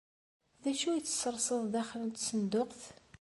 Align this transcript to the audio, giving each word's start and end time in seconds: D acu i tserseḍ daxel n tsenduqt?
D 0.63 0.65
acu 0.71 0.89
i 0.93 1.01
tserseḍ 1.01 1.61
daxel 1.73 2.01
n 2.05 2.09
tsenduqt? 2.11 2.81